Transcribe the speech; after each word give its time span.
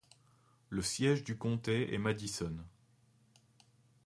Le 0.69 0.81
siège 0.81 1.23
du 1.23 1.37
comté 1.37 1.93
est 1.93 1.99
Madison. 1.99 2.57